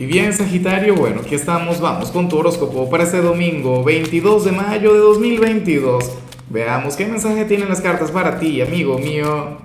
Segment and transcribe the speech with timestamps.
[0.00, 4.52] Y bien, Sagitario, bueno, aquí estamos, vamos con tu horóscopo para este domingo 22 de
[4.52, 6.04] mayo de 2022.
[6.50, 9.58] Veamos qué mensaje tienen las cartas para ti, amigo mío.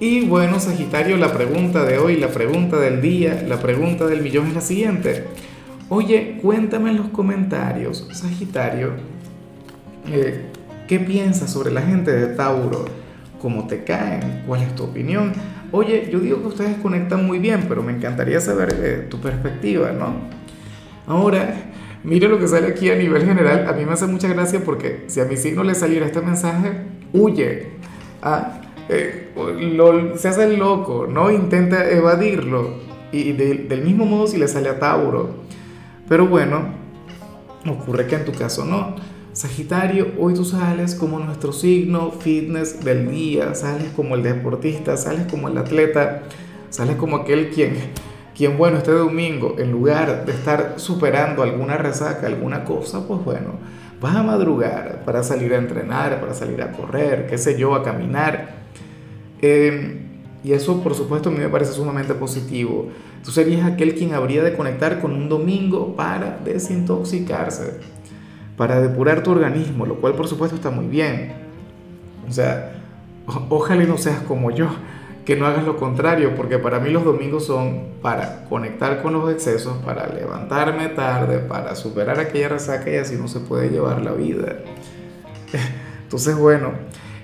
[0.00, 4.48] Y bueno, Sagitario, la pregunta de hoy, la pregunta del día, la pregunta del millón
[4.48, 5.22] es la siguiente.
[5.88, 8.94] Oye, cuéntame en los comentarios, Sagitario,
[10.10, 10.46] eh,
[10.88, 12.86] ¿qué piensas sobre la gente de Tauro?
[13.40, 14.42] ¿Cómo te caen?
[14.48, 15.32] ¿Cuál es tu opinión?
[15.70, 19.92] Oye, yo digo que ustedes conectan muy bien, pero me encantaría saber eh, tu perspectiva,
[19.92, 20.14] ¿no?
[21.06, 21.72] Ahora,
[22.04, 23.66] mire lo que sale aquí a nivel general.
[23.68, 26.72] A mí me hace mucha gracia porque si a mi signo le saliera este mensaje,
[27.12, 27.72] huye.
[28.22, 29.34] Ah, eh,
[30.16, 31.30] se hace el loco, ¿no?
[31.30, 32.88] Intenta evadirlo.
[33.12, 35.30] Y del mismo modo si le sale a Tauro.
[36.08, 36.68] Pero bueno,
[37.68, 38.96] ocurre que en tu caso no.
[39.32, 45.26] Sagitario, hoy tú sales como nuestro signo fitness del día, sales como el deportista, sales
[45.30, 46.22] como el atleta,
[46.70, 47.76] sales como aquel quien,
[48.36, 53.52] quien bueno, este domingo, en lugar de estar superando alguna resaca, alguna cosa, pues bueno,
[54.00, 57.84] vas a madrugar para salir a entrenar, para salir a correr, qué sé yo, a
[57.84, 58.56] caminar.
[59.40, 60.04] Eh,
[60.42, 62.88] y eso, por supuesto, a mí me parece sumamente positivo.
[63.24, 67.80] Tú serías aquel quien habría de conectar con un domingo para desintoxicarse,
[68.58, 71.32] para depurar tu organismo, lo cual, por supuesto, está muy bien.
[72.28, 72.72] O sea,
[73.48, 74.66] ojalá no seas como yo,
[75.24, 79.30] que no hagas lo contrario, porque para mí los domingos son para conectar con los
[79.32, 84.12] excesos, para levantarme tarde, para superar aquella resaca y así no se puede llevar la
[84.12, 84.56] vida.
[86.02, 86.72] Entonces, bueno.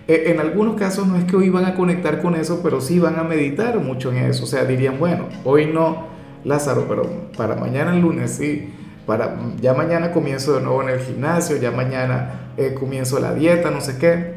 [0.06, 2.98] Eh, en algunos casos no es que hoy van a conectar con eso, pero sí
[2.98, 4.44] van a meditar mucho en eso.
[4.44, 6.08] O sea, dirían, bueno, hoy no,
[6.44, 8.70] Lázaro, pero para mañana el lunes sí.
[9.06, 13.70] Para, ya mañana comienzo de nuevo en el gimnasio, ya mañana eh, comienzo la dieta,
[13.70, 14.34] no sé qué.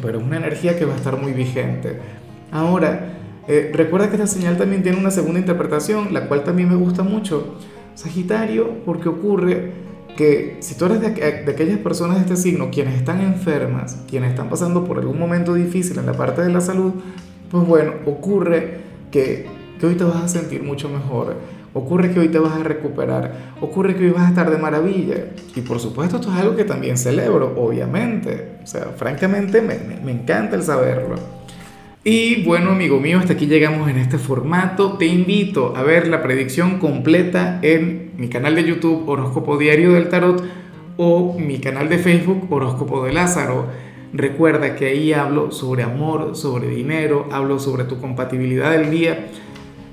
[0.00, 1.98] Pero es una energía que va a estar muy vigente.
[2.52, 3.16] Ahora,
[3.48, 7.02] eh, recuerda que esta señal también tiene una segunda interpretación, la cual también me gusta
[7.02, 7.56] mucho.
[7.94, 9.72] Sagitario, porque ocurre
[10.16, 14.30] que si tú eres de, de, aquellas personas de este signo, quienes están enfermas, quienes
[14.30, 16.92] están pasando por algún momento difícil en la parte de la salud,
[17.50, 18.78] pues bueno, ocurre
[19.10, 19.46] que,
[19.78, 21.36] que hoy te vas a sentir mucho mejor,
[21.76, 25.26] ocurre que hoy te vas a recuperar, ocurre que hoy vas a estar de maravilla.
[25.54, 28.56] Y por supuesto esto es algo que también celebro, obviamente.
[28.62, 31.16] O sea, francamente me, me, me encanta el saberlo.
[32.02, 34.96] Y bueno, amigo mío, hasta aquí llegamos en este formato.
[34.96, 40.08] Te invito a ver la predicción completa en mi canal de YouTube Horóscopo Diario del
[40.08, 40.42] Tarot
[40.96, 43.66] o mi canal de Facebook Horóscopo de Lázaro.
[44.14, 49.26] Recuerda que ahí hablo sobre amor, sobre dinero, hablo sobre tu compatibilidad del día.